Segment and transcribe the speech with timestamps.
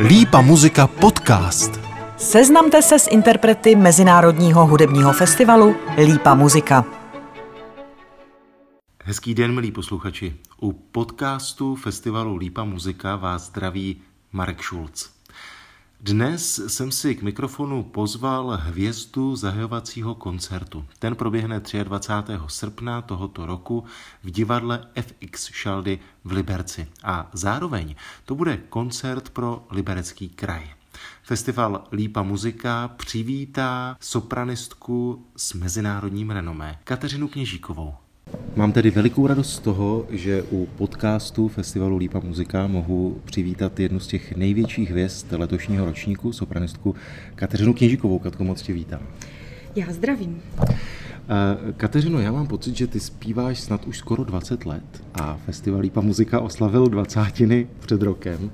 [0.00, 1.80] Lípa muzika podcast.
[2.16, 6.84] Seznamte se s interprety Mezinárodního hudebního festivalu Lípa muzika.
[9.04, 10.36] Hezký den, milí posluchači.
[10.60, 15.15] U podcastu festivalu Lípa muzika vás zdraví Marek Šulc.
[16.06, 20.84] Dnes jsem si k mikrofonu pozval hvězdu zahajovacího koncertu.
[20.98, 22.32] Ten proběhne 23.
[22.46, 23.84] srpna tohoto roku
[24.22, 26.88] v divadle FX Šaldy v Liberci.
[27.02, 30.70] A zároveň to bude koncert pro liberecký kraj.
[31.22, 37.94] Festival Lípa muzika přivítá sopranistku s mezinárodním renomé Kateřinu Kněžíkovou.
[38.56, 44.00] Mám tedy velikou radost z toho, že u podcastu Festivalu Lípa muzika mohu přivítat jednu
[44.00, 46.94] z těch největších hvězd letošního ročníku, sopranistku
[47.34, 48.18] Kateřinu Kněžíkovou.
[48.18, 49.00] Katko, moc tě vítám.
[49.76, 50.42] Já zdravím.
[51.76, 56.00] Kateřino, já mám pocit, že ty zpíváš snad už skoro 20 let a festival Lípa
[56.00, 57.20] muzika oslavil 20.
[57.80, 58.50] před rokem,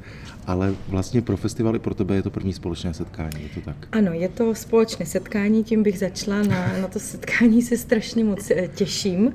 [0.47, 3.77] ale vlastně pro festivaly pro tebe je to první společné setkání, je to tak?
[3.93, 6.43] Ano, je to společné setkání, tím bych začala.
[6.43, 9.33] Na, na to setkání se strašně moc eh, těším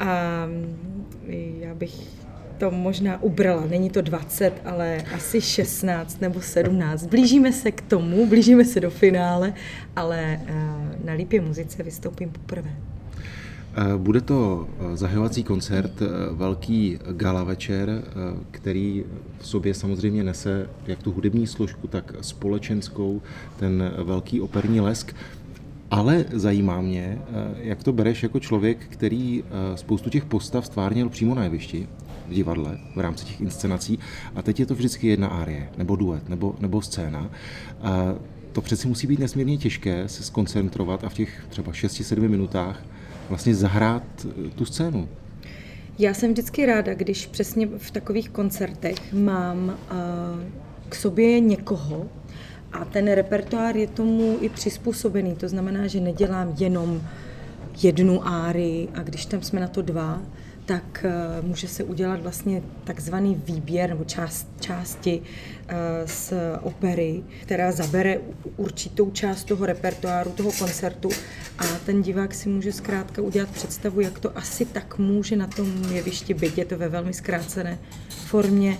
[0.00, 0.46] a
[1.60, 2.26] já bych
[2.58, 3.66] to možná ubrala.
[3.66, 7.06] Není to 20, ale asi 16 nebo 17.
[7.06, 9.54] Blížíme se k tomu, blížíme se do finále,
[9.96, 10.54] ale eh,
[11.04, 12.70] na Lípě muzice vystoupím poprvé.
[13.76, 15.92] Eh, bude to eh, zahajovací koncert,
[16.32, 18.02] velký gala večer,
[18.50, 19.04] který
[19.38, 23.22] v sobě samozřejmě nese jak tu hudební složku, tak společenskou,
[23.58, 25.14] ten velký operní lesk.
[25.90, 27.18] Ale zajímá mě,
[27.58, 31.88] jak to bereš jako člověk, který spoustu těch postav stvárnil přímo na jevišti,
[32.28, 33.98] v divadle v rámci těch inscenací
[34.34, 37.30] a teď je to vždycky jedna árie, nebo duet, nebo, nebo scéna.
[37.82, 38.14] A
[38.52, 42.82] to přeci musí být nesmírně těžké se skoncentrovat a v těch třeba 6-7 minutách
[43.28, 45.08] vlastně zahrát eh, tu scénu.
[45.98, 49.78] Já jsem vždycky ráda, když přesně v takových koncertech mám
[50.88, 52.06] k sobě někoho
[52.76, 55.36] a ten repertoár je tomu i přizpůsobený.
[55.36, 57.02] To znamená, že nedělám jenom
[57.82, 60.22] jednu árii a když tam jsme na to dva,
[60.66, 65.22] tak eh, může se udělat vlastně takzvaný výběr nebo část, části
[65.68, 66.32] eh, z
[66.62, 68.18] opery, která zabere
[68.56, 71.08] určitou část toho repertoáru, toho koncertu
[71.58, 75.84] a ten divák si může zkrátka udělat představu, jak to asi tak může na tom
[75.92, 76.58] jevišti být.
[76.58, 77.78] Je to ve velmi zkrácené
[78.08, 78.78] formě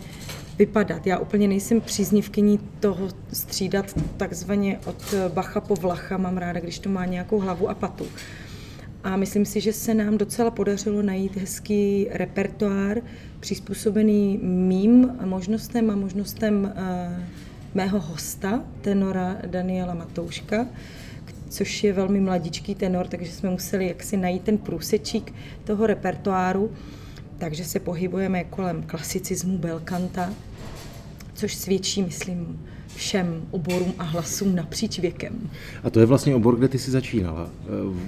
[0.58, 1.06] vypadat.
[1.06, 6.16] Já úplně nejsem příznivkyní toho střídat takzvaně od Bacha po Vlacha.
[6.16, 8.06] Mám ráda, když to má nějakou hlavu a patu.
[9.04, 13.00] A myslím si, že se nám docela podařilo najít hezký repertoár
[13.40, 17.22] přizpůsobený mým možnostem a možnostem uh,
[17.74, 20.66] mého hosta, tenora Daniela Matouška,
[21.48, 25.34] což je velmi mladičký tenor, takže jsme museli jaksi najít ten průsečík
[25.64, 26.70] toho repertoáru.
[27.38, 30.32] Takže se pohybujeme kolem klasicismu belkanta,
[31.34, 32.60] což svědčí, myslím,
[32.96, 35.50] všem oborům a hlasům napříč věkem.
[35.84, 37.50] A to je vlastně obor, kde ty jsi začínala.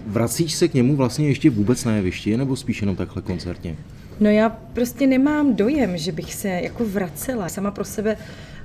[0.07, 3.77] Vracíš se k němu vlastně ještě vůbec na jevišti, nebo spíš jenom takhle koncertně?
[4.21, 7.49] No já prostě nemám dojem, že bych se jako vracela.
[7.49, 8.17] Sama pro sebe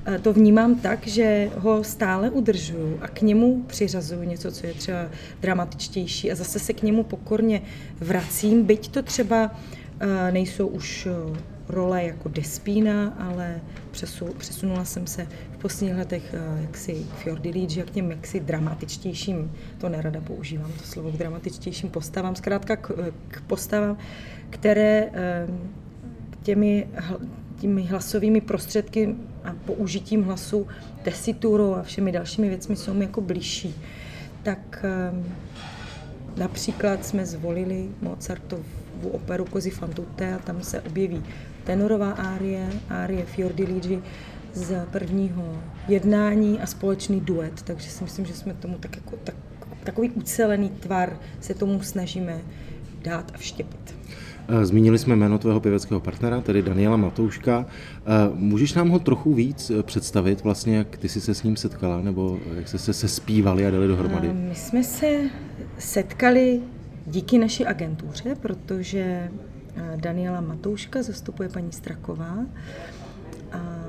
[0.06, 4.74] eh, to vnímám tak, že ho stále udržuju a k němu přiřazuju něco, co je
[4.74, 5.06] třeba
[5.42, 7.62] dramatičtější a zase se k němu pokorně
[8.00, 9.83] vracím, byť to třeba eh,
[10.32, 11.40] nejsou už eh,
[11.70, 13.62] role jako despína, ale
[14.38, 19.90] přesunula jsem se v posledních letech eh, jaksi Fjordilíč a k těm jaksi dramatičtějším, to
[19.90, 22.92] nerada používám, to slovo k dramatičtějším postavám, zkrátka k,
[23.28, 23.98] k postavám,
[24.50, 25.48] které eh,
[26.44, 26.88] těmi,
[27.60, 30.68] těmi hlasovými prostředky a použitím hlasu,
[31.04, 33.76] tesiturou a všemi dalšími věcmi jsou mi jako blížší.
[34.44, 35.24] Tak eh,
[36.38, 37.90] například jsme zvolili
[39.04, 41.24] Mozartovu operu Kozy fan tutte a tam se objeví
[41.64, 44.02] tenorová árie, árie Fiordiligi
[44.54, 49.36] z prvního jednání a společný duet, takže si myslím, že jsme tomu tak jako, tak,
[49.84, 52.42] takový ucelený tvar se tomu snažíme
[53.04, 53.96] dát a vštěpit.
[54.48, 57.66] Eh, zmínili jsme jméno tvého pěveckého partnera, tedy Daniela Matouška.
[57.66, 58.02] Eh,
[58.34, 62.02] můžeš nám ho trochu víc eh, představit, vlastně, jak ty jsi se s ním setkala,
[62.02, 64.34] nebo jak jste se sespívali a dali dohromady?
[64.34, 65.20] My jsme se
[65.78, 66.62] setkali
[67.06, 69.32] díky naší agentuře, protože
[69.96, 72.46] Daniela Matouška zastupuje paní Straková.
[73.52, 73.86] A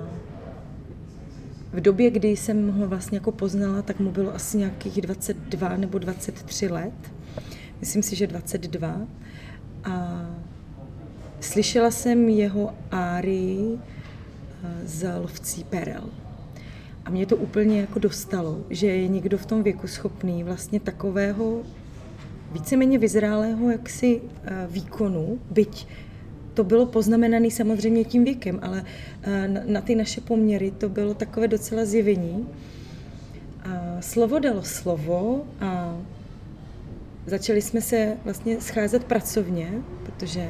[1.73, 5.99] v době, kdy jsem ho vlastně jako poznala, tak mu bylo asi nějakých 22 nebo
[5.99, 7.13] 23 let.
[7.81, 9.01] Myslím si, že 22.
[9.85, 10.27] A
[11.41, 13.79] slyšela jsem jeho árii
[14.85, 16.05] z lovcí perel.
[17.05, 21.63] A mě to úplně jako dostalo, že je někdo v tom věku schopný vlastně takového
[22.55, 25.87] víceméně vyzrálého jaksi eh, výkonu, byť
[26.55, 28.85] to bylo poznamenané samozřejmě tím věkem, ale
[29.47, 32.49] na, na ty naše poměry to bylo takové docela zjevení.
[33.65, 35.99] A slovo dalo slovo a
[37.27, 39.71] začali jsme se vlastně scházet pracovně,
[40.07, 40.49] protože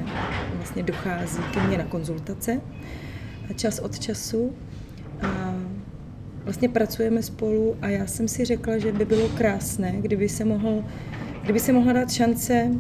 [0.57, 2.61] vlastně dochází ke mně na konzultace
[3.51, 4.53] a čas od času.
[5.23, 5.55] A
[6.45, 10.85] vlastně pracujeme spolu a já jsem si řekla, že by bylo krásné, kdyby se, mohl,
[11.45, 12.71] kdyby se mohla dát šance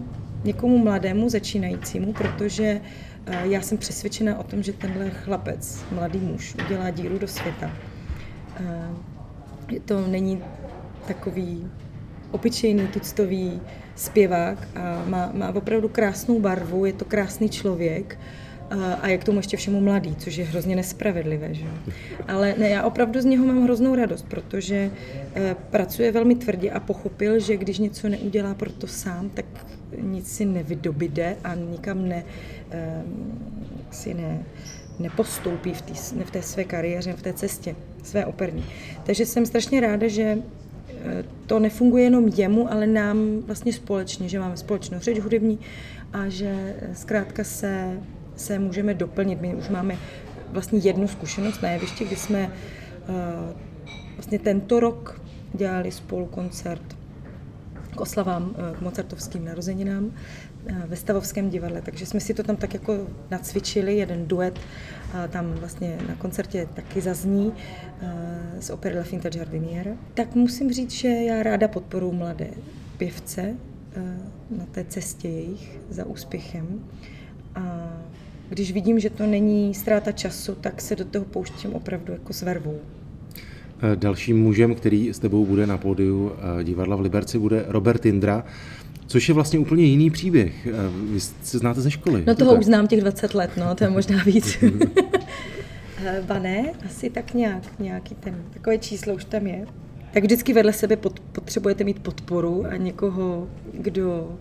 [0.45, 2.81] někomu mladému, začínajícímu, protože
[3.27, 7.71] eh, já jsem přesvědčena o tom, že tenhle chlapec, mladý muž, udělá díru do světa.
[8.61, 10.43] Eh, to není
[11.07, 11.71] takový
[12.31, 13.61] obyčejný tuctový
[13.97, 18.19] zpěvák a má, má opravdu krásnou barvu, je to krásný člověk
[18.83, 21.55] a je k tomu ještě všemu mladý, což je hrozně nespravedlivé.
[21.55, 21.65] Že?
[22.29, 24.91] Ale ne, já opravdu z něho mám hroznou radost, protože
[25.35, 29.45] eh, pracuje velmi tvrdě a pochopil, že když něco neudělá pro to sám, tak
[30.01, 32.25] nic si nevydobide a nikam ne,
[32.71, 33.03] eh,
[33.91, 34.45] si ne,
[34.99, 35.95] nepostoupí v, tý,
[36.25, 38.65] v té své kariéře, v té cestě své operní.
[39.05, 40.39] Takže jsem strašně ráda, že
[40.89, 45.59] eh, to nefunguje jenom jemu, ale nám vlastně společně, že máme společnou řeč hudební
[46.13, 47.99] a že zkrátka se
[48.37, 49.41] se můžeme doplnit.
[49.41, 49.97] My už máme
[50.55, 52.51] vlastně jednu zkušenost na jevišti, kdy jsme
[53.09, 53.15] uh,
[54.17, 55.21] vlastně tento rok
[55.55, 56.97] dělali spolu koncert
[57.97, 60.11] k oslavám, eh, k mozartovským narozeninám
[60.67, 64.59] eh, ve Stavovském divadle, takže jsme si to tam tak jako nacvičili, jeden duet,
[65.31, 67.53] tam vlastně na koncertě taky zazní
[68.61, 69.91] z opery La Finta Giardiniera.
[70.15, 72.51] Tak musím říct, že já ráda podporu mladé
[72.99, 73.55] pěvce
[74.51, 76.85] na té cestě jejich za úspěchem.
[77.55, 77.93] A
[78.49, 82.43] když vidím, že to není ztráta času, tak se do toho pouštím opravdu jako s
[82.43, 82.79] vervou.
[83.93, 88.07] Eh, dalším mužem, který s tebou bude na pódiu eh, divadla v Liberci, bude Robert
[88.07, 88.45] Indra,
[89.07, 90.67] což je vlastně úplně jiný příběh.
[90.67, 90.73] Eh,
[91.13, 92.25] vy se znáte ze školy.
[92.27, 94.59] No toho to už znám těch 20 let, no, to je možná víc.
[96.27, 99.67] Ba ne, asi tak nějak, nějaký ten, takové číslo už tam je.
[100.13, 104.37] Tak vždycky vedle sebe pot, potřebujete mít podporu a někoho, kdo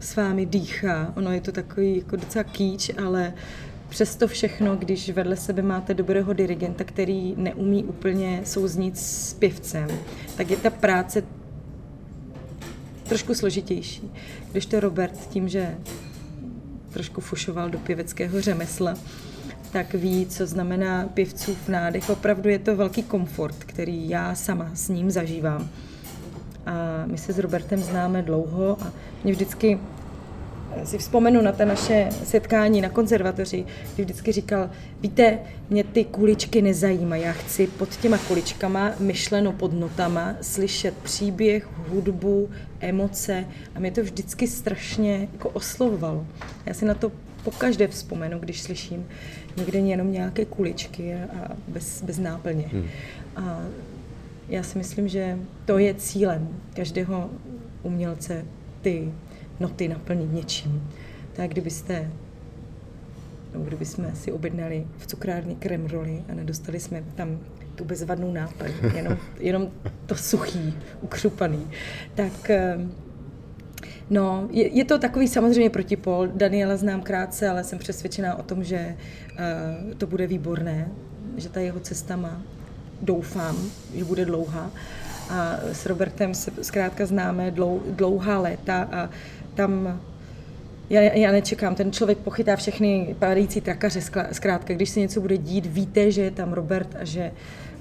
[0.00, 1.12] s vámi dýchá.
[1.16, 3.32] Ono je to takový jako docela kýč, ale
[3.88, 9.88] přesto všechno, když vedle sebe máte dobrého dirigenta, který neumí úplně souznít s pěvcem,
[10.36, 11.22] tak je ta práce
[13.08, 14.10] trošku složitější.
[14.52, 15.74] Když to Robert tím, že
[16.92, 18.94] trošku fušoval do pěveckého řemesla,
[19.72, 22.10] tak ví, co znamená pěvcův nádech.
[22.10, 25.68] Opravdu je to velký komfort, který já sama s ním zažívám.
[26.66, 28.92] A my se s Robertem známe dlouho a
[29.24, 29.78] mě vždycky
[30.84, 33.64] si vzpomenu na ta naše setkání na konzervatoři,
[33.94, 34.70] kdy vždycky říkal,
[35.00, 35.38] víte,
[35.70, 42.50] mě ty kuličky nezajímají, já chci pod těma kuličkama, myšleno pod notama, slyšet příběh, hudbu,
[42.80, 46.26] emoce a mě to vždycky strašně jako oslovovalo.
[46.66, 47.12] Já si na to
[47.44, 49.06] pokaždé vzpomenu, když slyším
[49.56, 52.64] někde jenom nějaké kuličky a bez, bez náplně.
[52.72, 52.86] Hmm.
[53.36, 53.60] A
[54.50, 57.30] já si myslím, že to je cílem každého
[57.82, 58.44] umělce
[58.80, 59.12] ty
[59.60, 60.88] noty naplnit něčím.
[61.32, 62.10] Tak kdybyste
[63.54, 67.38] no, kdyby jsme si objednali v cukrárně krem roli a nedostali jsme tam
[67.74, 69.70] tu bezvadnou náplň, jenom, jenom
[70.06, 71.66] to suchý, ukřupaný,
[72.14, 72.92] tak ehm,
[74.10, 76.28] No, je, je to takový samozřejmě protipol.
[76.34, 78.96] Daniela znám krátce, ale jsem přesvědčená o tom, že
[79.86, 80.88] uh, to bude výborné,
[81.36, 82.42] že ta jeho cesta má,
[83.02, 83.56] doufám,
[83.94, 84.70] že bude dlouhá.
[85.30, 89.10] A s Robertem se zkrátka známe dlou, dlouhá léta a
[89.54, 90.00] tam
[90.90, 94.00] já, já nečekám, ten člověk pochytá všechny padající trakaře,
[94.32, 97.32] zkrátka, když se něco bude dít, víte, že je tam Robert a že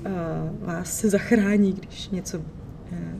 [0.06, 2.42] uh, vás zachrání, když něco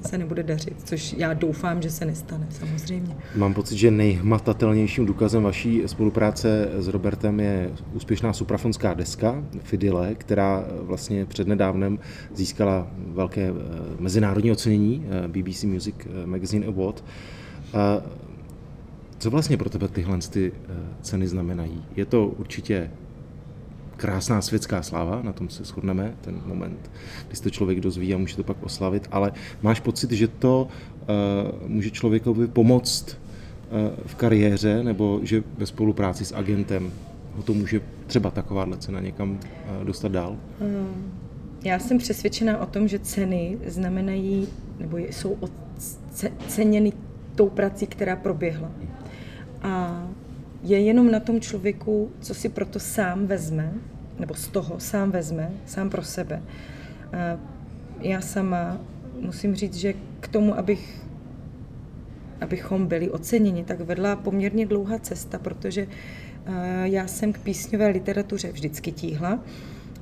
[0.07, 3.15] se nebude dařit, což já doufám, že se nestane, samozřejmě.
[3.35, 10.65] Mám pocit, že nejhmatatelnějším důkazem vaší spolupráce s Robertem je úspěšná suprafonská deska Fidile, která
[10.81, 11.99] vlastně přednedávnem
[12.35, 13.53] získala velké
[13.99, 15.95] mezinárodní ocenění BBC Music
[16.25, 17.03] Magazine Award.
[19.19, 21.85] Co vlastně pro tebe tyhle ty eh, ceny znamenají?
[21.95, 22.91] Je to určitě
[24.00, 26.91] krásná světská sláva, na tom se shodneme, ten moment,
[27.27, 30.68] kdy se to člověk dozví a může to pak oslavit, ale máš pocit, že to
[30.68, 33.18] uh, může člověkovi pomoct
[33.72, 36.91] uh, v kariéře, nebo že ve spolupráci s agentem
[37.36, 40.38] ho to může třeba takováhle cena někam uh, dostat dál?
[41.63, 44.48] Já jsem přesvědčená o tom, že ceny znamenají,
[44.79, 45.38] nebo jsou
[46.48, 46.94] ceněny
[47.36, 48.72] tou prací, která proběhla.
[49.62, 50.03] A
[50.63, 53.74] je jenom na tom člověku, co si proto sám vezme,
[54.20, 56.42] nebo z toho sám vezme, sám pro sebe.
[58.01, 58.78] Já sama
[59.20, 61.01] musím říct, že k tomu, abych,
[62.42, 65.88] abychom byli oceněni, tak vedla poměrně dlouhá cesta, protože
[66.84, 69.44] Já jsem k písňové literatuře vždycky tíhla,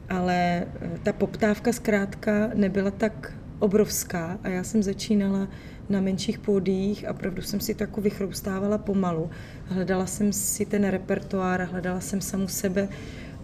[0.10, 0.68] ale
[1.04, 5.48] ta poptávka zkrátka nebyla tak obrovská a já jsem začínala
[5.90, 9.30] na menších pódiích a opravdu jsem si to jako vychroustávala pomalu.
[9.66, 12.90] Hledala jsem si ten repertoár, hledala jsem samu sebe.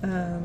[0.04, 0.40] Eh,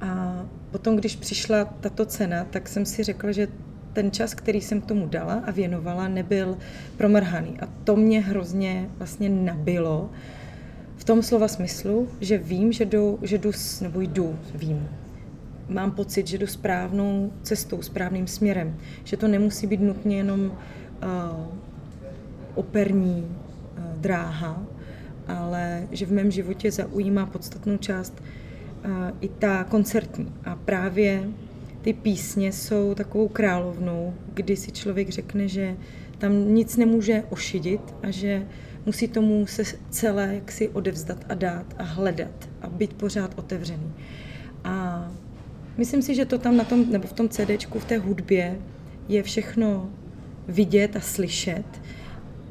[0.00, 3.48] a potom, když přišla tato cena, tak jsem si řekla, že
[3.92, 6.56] ten čas, který jsem tomu dala a věnovala, nebyl
[6.96, 7.60] promrhaný.
[7.60, 10.10] A to mě hrozně vlastně nabilo
[10.96, 14.88] v tom slova smyslu, že vím, že jdu, že jdu nebo jdu, vím,
[15.68, 18.76] mám pocit, že jdu správnou cestou, správným směrem.
[19.04, 20.50] Že to nemusí být nutně jenom uh,
[22.54, 24.62] operní uh, dráha,
[25.28, 28.22] ale že v mém životě zaujímá podstatnou část
[28.84, 28.90] uh,
[29.20, 30.32] i ta koncertní.
[30.44, 31.28] A právě
[31.82, 35.76] ty písně jsou takovou královnou, kdy si člověk řekne, že
[36.18, 38.46] tam nic nemůže ošidit a že
[38.86, 43.92] musí tomu se celé jaksi odevzdat a dát a hledat a být pořád otevřený.
[44.64, 45.08] A
[45.76, 48.58] Myslím si, že to tam na tom, nebo v tom CDčku, v té hudbě
[49.08, 49.90] je všechno
[50.48, 51.64] vidět a slyšet.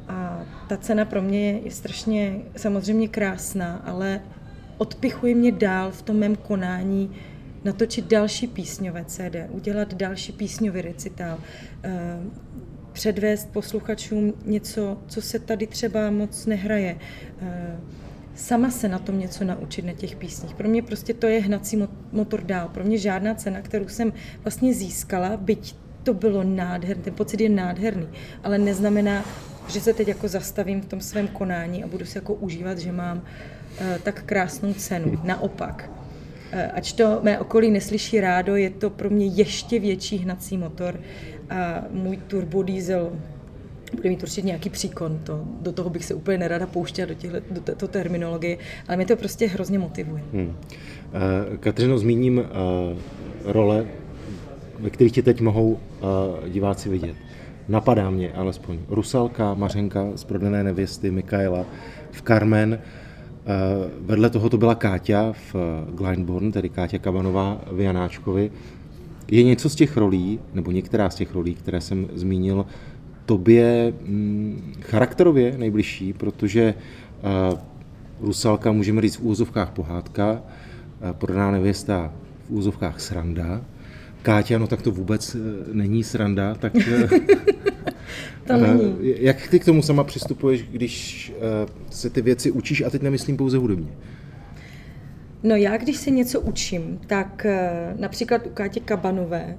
[0.08, 4.20] A ta cena pro mě je, strašně samozřejmě krásná, ale
[4.78, 7.10] odpichuje mě dál v tom mém konání
[7.64, 11.38] natočit další písňové CD, udělat další písňový recitál,
[11.84, 12.18] eh,
[12.92, 16.98] předvést posluchačům něco, co se tady třeba moc nehraje,
[17.40, 17.76] eh,
[18.34, 20.54] sama se na tom něco naučit na těch písních.
[20.54, 22.68] Pro mě prostě to je hnací motor dál.
[22.68, 24.12] Pro mě žádná cena, kterou jsem
[24.44, 28.08] vlastně získala, byť to bylo nádherné, ten pocit je nádherný,
[28.44, 29.24] ale neznamená,
[29.68, 32.92] že se teď jako zastavím v tom svém konání a budu si jako užívat, že
[32.92, 35.18] mám uh, tak krásnou cenu.
[35.24, 35.90] Naopak,
[36.52, 41.00] uh, ač to mé okolí neslyší rádo, je to pro mě ještě větší hnací motor
[41.50, 43.12] a můj turbodiesel
[43.96, 45.18] bude mít určitě nějaký příkon.
[45.24, 48.58] To, do toho bych se úplně nerada pouštěla do, těchto, do této terminologie,
[48.88, 50.22] ale mě to prostě hrozně motivuje.
[50.32, 50.46] Hmm.
[50.46, 52.44] Uh, Kateřino, zmíním uh,
[53.44, 53.86] role,
[54.78, 55.78] ve kterých tě teď mohou uh,
[56.48, 57.16] diváci vidět.
[57.68, 61.66] Napadá mě alespoň Rusalka, Mařenka z Prodané nevěsty, Mikaela
[62.10, 62.78] v Carmen.
[64.00, 65.54] Vedle toho to byla Káťa v
[65.94, 68.50] Glyndebourne, tedy Káťa Kabanová v Janáčkovi.
[69.30, 72.66] Je něco z těch rolí, nebo některá z těch rolí, které jsem zmínil,
[73.26, 76.74] tobě mm, charakterově nejbližší, protože
[77.52, 77.58] uh,
[78.20, 82.12] Rusalka můžeme říct v úzovkách pohádka, uh, prodaná nevěsta
[82.48, 83.64] v úzovkách sranda,
[84.22, 85.40] Káťa, no tak to vůbec uh,
[85.72, 86.72] není sranda, tak
[88.46, 88.96] to není.
[89.00, 91.32] jak ty k tomu sama přistupuješ, když
[91.90, 93.88] se ty věci učíš, a teď nemyslím pouze hudebně?
[95.42, 97.46] No já, když se něco učím, tak
[97.98, 99.56] například u Kátě Kabanové,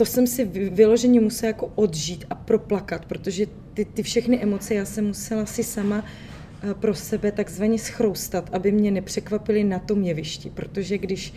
[0.00, 4.84] to jsem si vyloženě musela jako odžít a proplakat, protože ty, ty všechny emoce já
[4.84, 10.50] jsem musela si sama eh, pro sebe takzvaně schroustat, aby mě nepřekvapily na tom jevišti,
[10.50, 11.34] protože když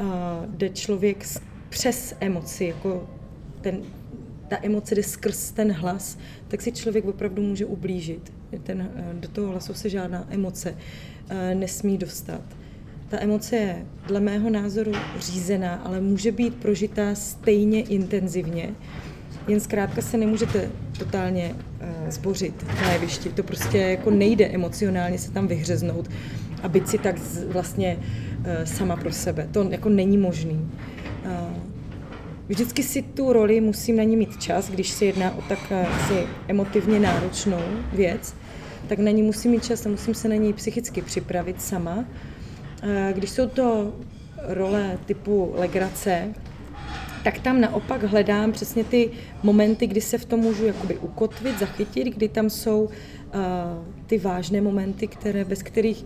[0.00, 0.06] uh,
[0.46, 1.24] jde člověk
[1.68, 3.10] přes emoci, jako
[3.60, 3.82] ten,
[4.48, 6.18] ta emoce jde skrz ten hlas,
[6.48, 8.32] tak si člověk opravdu může ublížit.
[8.62, 10.76] Ten, uh, do toho hlasu se žádná emoce
[11.54, 12.42] nesmí dostat.
[13.08, 18.70] Ta emoce je dle mého názoru řízená, ale může být prožitá stejně intenzivně.
[19.48, 23.28] Jen zkrátka se nemůžete totálně uh, zbořit na jevišti.
[23.28, 26.10] To prostě jako nejde emocionálně se tam vyhřeznout
[26.62, 27.16] a být si tak
[27.48, 29.48] vlastně uh, sama pro sebe.
[29.52, 30.70] To jako není možný.
[31.24, 31.30] Uh,
[32.48, 35.58] vždycky si tu roli musím na ní mít čas, když se jedná o tak
[36.08, 36.14] si
[36.48, 38.34] emotivně náročnou věc,
[38.88, 42.04] tak na ní musím mít čas a musím se na ní psychicky připravit sama
[43.12, 43.94] když jsou to
[44.48, 46.34] role typu legrace,
[47.24, 49.10] tak tam naopak hledám přesně ty
[49.42, 52.90] momenty, kdy se v tom můžu jakoby ukotvit, zachytit, kdy tam jsou uh,
[54.06, 56.04] ty vážné momenty, které, bez kterých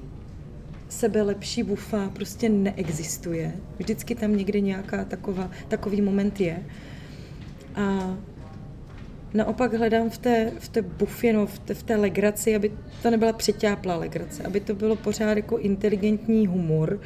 [0.89, 3.53] sebe lepší bufa prostě neexistuje.
[3.79, 6.63] Vždycky tam někde nějaká taková, takový moment je.
[7.75, 8.17] A
[9.35, 12.73] naopak hledám v té, v té bufě, no, v, té, v té legraci, aby
[13.03, 17.01] to nebyla přeťáplá legrace, aby to bylo pořád jako inteligentní humor,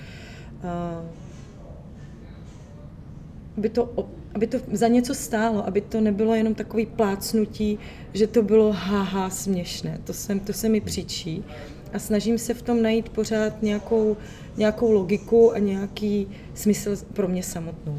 [3.56, 7.78] aby to, aby to za něco stálo, aby to nebylo jenom takový plácnutí,
[8.14, 9.98] že to bylo haha směšné.
[10.04, 11.44] To se, to se mi příčí
[11.92, 14.16] a snažím se v tom najít pořád nějakou,
[14.56, 17.98] nějakou logiku a nějaký smysl pro mě samotnou.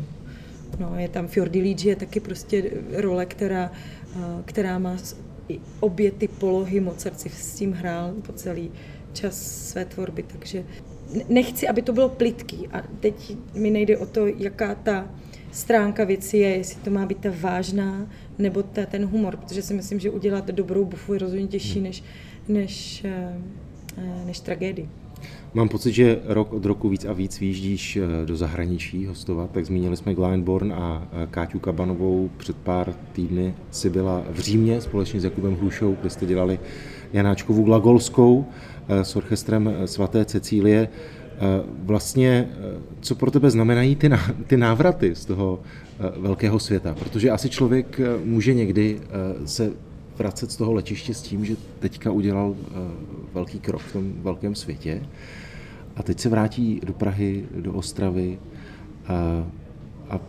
[0.79, 3.71] No, je tam Fiordiligi, je taky prostě role, která
[4.45, 4.97] která má
[5.79, 6.79] obě ty polohy.
[6.79, 8.71] Mozart si s tím hrál po celý
[9.13, 9.37] čas
[9.69, 10.63] své tvorby, takže
[11.29, 12.67] nechci, aby to bylo plitký.
[12.67, 15.09] A teď mi nejde o to, jaká ta
[15.51, 18.07] stránka věci je, jestli to má být ta vážná,
[18.37, 22.03] nebo ta, ten humor, protože si myslím, že udělat dobrou bufu je rozhodně těžší, než,
[22.47, 23.39] než, eh,
[24.25, 24.89] než tragédii.
[25.55, 29.65] Mám pocit, že rok od roku víc a víc výjíždíš eh, do zahraničí hostovat, tak
[29.65, 32.29] zmínili jsme Glyndborn a eh, Káťu Kabanovou.
[32.37, 36.59] Před pár týdny si byla v Římě společně s Jakubem Hlušou, kde jste dělali
[37.13, 38.45] Janáčkovu Glagolskou
[38.87, 40.87] eh, s orchestrem svaté Cecílie.
[41.83, 42.49] Vlastně,
[42.99, 44.09] co pro tebe znamenají ty,
[44.47, 45.59] ty návraty z toho
[46.17, 46.95] velkého světa?
[46.99, 49.01] Protože asi člověk může někdy
[49.45, 49.71] se
[50.17, 52.55] vracet z toho letiště s tím, že teďka udělal
[53.33, 55.01] velký krok v tom velkém světě
[55.95, 58.39] a teď se vrátí do Prahy, do Ostravy
[59.07, 59.45] a,
[60.09, 60.19] a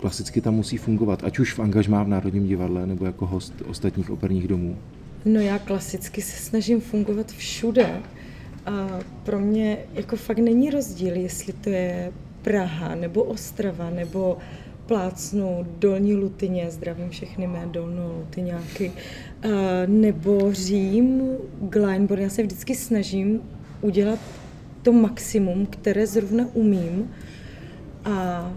[0.00, 4.10] klasicky tam musí fungovat, ať už v angažmá v Národním divadle nebo jako host ostatních
[4.10, 4.76] operních domů.
[5.24, 8.02] No já klasicky se snažím fungovat všude.
[8.66, 14.38] A pro mě jako fakt není rozdíl, jestli to je Praha nebo Ostrava nebo
[14.86, 18.92] plácnu Dolní Lutyně, zdravím všechny mé dolno Lutyňáky,
[19.86, 21.22] nebo Řím,
[21.60, 22.22] Gleinborn.
[22.22, 23.40] Já se vždycky snažím
[23.80, 24.18] udělat
[24.88, 27.10] to maximum, které zrovna umím
[28.04, 28.52] a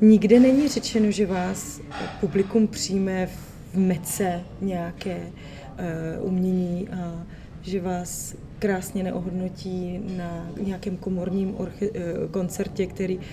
[0.00, 1.80] nikde není řečeno, že vás
[2.20, 3.26] publikum přijme
[3.72, 7.26] v mece nějaké uh, umění a
[7.62, 13.24] že vás krásně neohodnotí na nějakém komorním orche- uh, koncertě, který uh,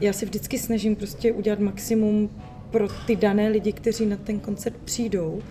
[0.00, 2.30] já se vždycky snažím prostě udělat maximum
[2.70, 5.42] pro ty dané lidi, kteří na ten koncert přijdou.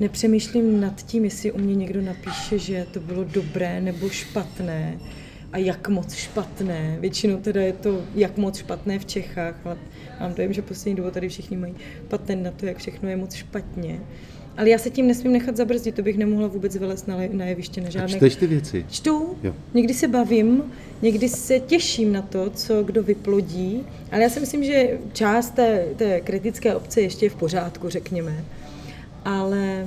[0.00, 4.98] Nepřemýšlím nad tím, jestli u mě někdo napíše, že to bylo dobré nebo špatné
[5.52, 6.96] a jak moc špatné.
[7.00, 9.76] Většinou teda je to jak moc špatné v Čechách, ale
[10.20, 11.74] mám dojem, že poslední dobou tady všichni mají
[12.08, 14.00] patent na to, jak všechno je moc špatně.
[14.56, 17.80] Ale já se tím nesmím nechat zabrzdit, to bych nemohla vůbec vylézt na, na jeviště
[17.80, 18.16] na žádné.
[18.16, 18.86] čteš ty věci?
[18.90, 19.54] Čtu, jo.
[19.74, 20.62] někdy se bavím,
[21.02, 25.84] někdy se těším na to, co kdo vyplodí, ale já si myslím, že část té,
[25.96, 28.44] té kritické obce ještě je v pořádku, řekněme.
[29.26, 29.86] Ale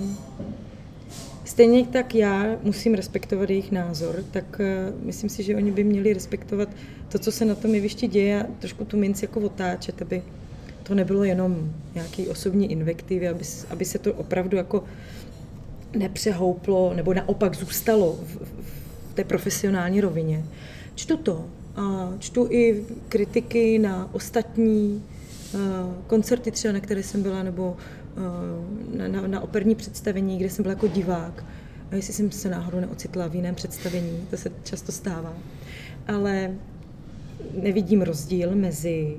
[1.46, 6.14] stejně tak já musím respektovat jejich názor, tak uh, myslím si, že oni by měli
[6.14, 6.70] respektovat
[7.10, 10.22] to, co se na tom jevišti děje a trošku tu minci jako otáčet, aby
[10.84, 14.84] to nebylo jenom nějaký osobní invektivy, aby, aby se to opravdu jako
[15.98, 18.36] nepřehouplo, nebo naopak zůstalo v,
[19.12, 20.44] v té profesionální rovině.
[20.96, 25.04] Čtu to a čtu i kritiky na ostatní
[25.54, 25.60] uh,
[26.08, 27.78] koncerty třeba, na které jsem byla, nebo
[28.98, 31.46] na, na, na operní představení, kde jsem byla jako divák.
[31.92, 35.34] A jestli jsem se náhodou neocitla v jiném představení, to se často stává.
[36.08, 36.56] Ale
[37.62, 39.18] nevidím rozdíl mezi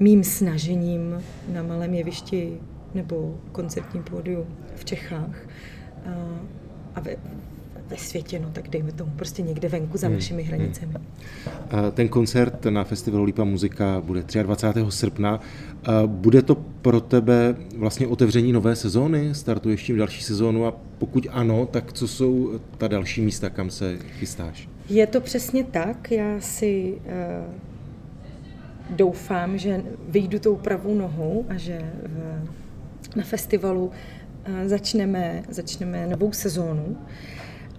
[0.00, 2.60] mým snažením na malém jevišti
[2.94, 5.36] nebo koncertním pódiu v Čechách
[6.94, 7.16] a ve,
[7.88, 10.16] ve světě, no tak dejme tomu prostě někde venku za hmm.
[10.16, 10.48] našimi hmm.
[10.48, 10.94] hranicemi.
[11.94, 14.80] Ten koncert na festivalu Lípa muzika bude 23.
[14.88, 15.40] srpna.
[16.06, 19.34] Bude to pro tebe vlastně otevření nové sezóny?
[19.34, 23.98] Startuješ tím další sezónu a pokud ano, tak co jsou ta další místa, kam se
[24.18, 24.68] chystáš?
[24.88, 26.10] Je to přesně tak.
[26.10, 27.54] Já si uh,
[28.96, 33.90] doufám, že vyjdu tou pravou nohou a že v, na festivalu
[34.66, 36.96] začneme, začneme novou sezónu.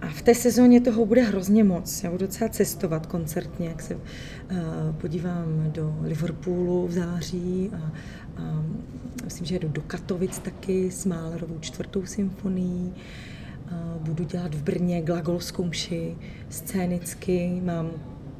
[0.00, 2.04] A v té sezóně toho bude hrozně moc.
[2.04, 4.00] Já budu docela cestovat koncertně, jak se uh,
[5.00, 7.92] podívám do Liverpoolu v září a,
[8.42, 8.64] a
[9.24, 12.94] myslím, že jedu do Katovic taky s Málerovou čtvrtou symfonií.
[13.72, 16.16] Uh, budu dělat v Brně glagolskou mši
[16.48, 17.90] scénicky, mám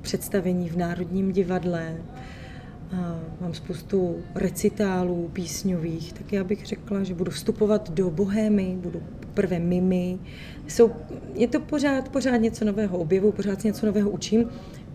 [0.01, 1.97] představení v Národním divadle,
[3.41, 9.03] mám spoustu recitálů písňových, tak já bych řekla, že budu vstupovat do bohémy, budu
[9.35, 10.19] prvé mimy.
[10.67, 10.91] Jsou,
[11.35, 14.45] je to pořád, pořád něco nového objevu, pořád něco nového učím,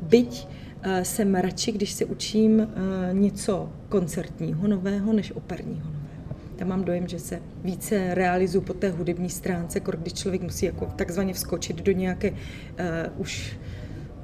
[0.02, 2.66] byť uh, jsem radši, když se učím uh,
[3.12, 6.36] něco koncertního nového, než operního nového.
[6.56, 10.86] Tam mám dojem, že se více realizuju po té hudební stránce, když člověk musí jako
[10.86, 12.38] takzvaně vskočit do nějaké uh,
[13.18, 13.58] už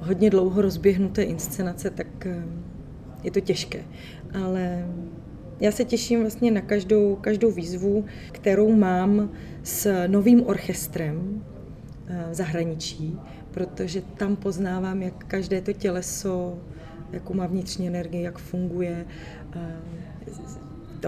[0.00, 2.32] hodně dlouho rozběhnuté inscenace, tak uh,
[3.22, 3.84] je to těžké.
[4.42, 4.86] Ale
[5.60, 9.30] já se těším vlastně na každou, každou výzvu, kterou mám
[9.62, 11.44] s novým orchestrem
[12.06, 13.18] eh, v zahraničí,
[13.50, 16.58] protože tam poznávám, jak každé to těleso,
[17.12, 19.06] jakou má vnitřní energii, jak funguje.
[19.56, 19.76] Eh,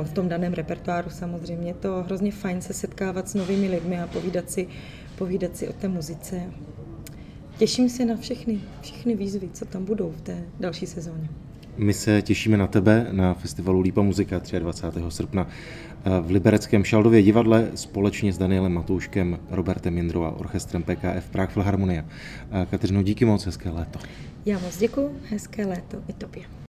[0.03, 4.07] v tom daném repertoáru samozřejmě je to hrozně fajn se setkávat s novými lidmi a
[4.07, 4.69] povídat si,
[5.19, 6.43] povídat si o té muzice.
[7.59, 11.29] Těším se na všechny, všechny výzvy, co tam budou v té další sezóně.
[11.81, 15.01] My se těšíme na tebe na festivalu Lípa muzika 23.
[15.09, 15.47] srpna
[16.21, 22.05] v Libereckém Šaldově divadle společně s Danielem Matouškem, Robertem Mindrou a orchestrem PKF Prague Filharmonia.
[22.71, 23.99] Kateřino, díky moc, hezké léto.
[24.47, 26.43] Já moc děkuji, hezké léto i tobě.